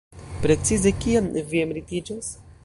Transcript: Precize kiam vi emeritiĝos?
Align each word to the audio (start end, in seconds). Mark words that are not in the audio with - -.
Precize 0.45 0.93
kiam 1.03 1.29
vi 1.53 1.63
emeritiĝos? 1.67 2.33